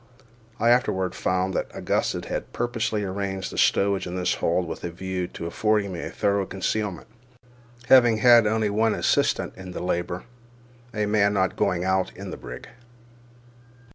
I 0.59 0.71
afterward 0.71 1.13
found 1.13 1.53
that 1.53 1.69
Augustus 1.75 2.25
had 2.25 2.51
purposely 2.53 3.03
arranged 3.03 3.51
the 3.51 3.57
stowage 3.59 4.07
in 4.07 4.15
this 4.15 4.33
hold 4.33 4.67
with 4.67 4.83
a 4.83 4.89
view 4.89 5.27
to 5.27 5.45
affording 5.45 5.93
me 5.93 6.01
a 6.01 6.09
thorough 6.09 6.47
concealment, 6.47 7.05
having 7.87 8.17
had 8.17 8.47
only 8.47 8.71
one 8.71 8.95
assistant 8.95 9.55
in 9.55 9.73
the 9.73 9.83
labour, 9.83 10.23
a 10.91 11.05
man 11.05 11.33
not 11.35 11.55
going 11.55 11.83
out 11.83 12.11
in 12.17 12.31
the 12.31 12.37
brig. 12.37 12.67